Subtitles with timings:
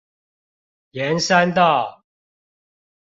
[0.93, 2.01] 沿山道